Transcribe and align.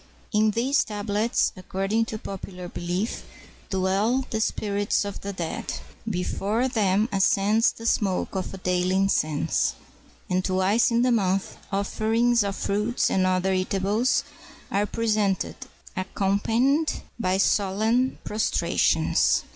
In 0.33 0.49
these 0.49 0.83
tablets, 0.83 1.51
according 1.55 2.05
to 2.05 2.17
popular 2.17 2.67
belief, 2.67 3.21
dwell 3.69 4.25
the 4.31 4.41
spirits 4.41 5.05
of 5.05 5.21
the 5.21 5.31
dead. 5.31 5.73
Before 6.09 6.67
them 6.67 7.07
ascends 7.11 7.71
the 7.71 7.85
smoke 7.85 8.33
of 8.33 8.63
daily 8.63 8.95
incense; 8.95 9.75
and, 10.27 10.43
twice 10.43 10.89
in 10.89 11.03
the 11.03 11.11
month, 11.11 11.55
offerings 11.71 12.43
of 12.43 12.55
fruits 12.55 13.11
and 13.11 13.27
other 13.27 13.53
eatables 13.53 14.23
are 14.71 14.87
presented, 14.87 15.53
accompanied 15.95 16.91
by 17.19 17.37
solemn 17.37 18.17
prostrations. 18.23 19.43